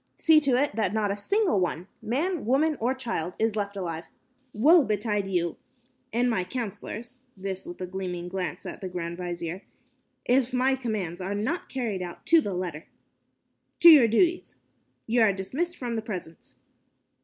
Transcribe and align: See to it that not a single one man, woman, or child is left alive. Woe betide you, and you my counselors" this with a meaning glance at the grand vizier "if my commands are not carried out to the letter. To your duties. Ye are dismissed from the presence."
See 0.17 0.39
to 0.41 0.59
it 0.59 0.75
that 0.75 0.95
not 0.95 1.11
a 1.11 1.15
single 1.15 1.59
one 1.59 1.87
man, 2.01 2.43
woman, 2.47 2.75
or 2.79 2.95
child 2.95 3.33
is 3.37 3.55
left 3.55 3.77
alive. 3.77 4.07
Woe 4.51 4.83
betide 4.83 5.27
you, 5.27 5.57
and 6.11 6.23
you 6.25 6.29
my 6.31 6.43
counselors" 6.43 7.19
this 7.37 7.67
with 7.67 7.79
a 7.81 7.85
meaning 7.95 8.27
glance 8.27 8.65
at 8.65 8.81
the 8.81 8.89
grand 8.89 9.15
vizier 9.19 9.61
"if 10.25 10.55
my 10.55 10.75
commands 10.75 11.21
are 11.21 11.35
not 11.35 11.69
carried 11.69 12.01
out 12.01 12.25
to 12.25 12.41
the 12.41 12.55
letter. 12.55 12.87
To 13.81 13.89
your 13.89 14.07
duties. 14.07 14.55
Ye 15.05 15.19
are 15.19 15.31
dismissed 15.33 15.77
from 15.77 15.93
the 15.93 16.01
presence." 16.01 16.55